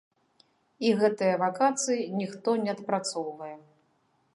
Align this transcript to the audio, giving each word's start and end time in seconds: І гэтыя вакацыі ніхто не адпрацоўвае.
І 0.85 0.93
гэтыя 1.01 1.35
вакацыі 1.43 2.09
ніхто 2.23 2.49
не 2.67 2.77
адпрацоўвае. 2.77 3.57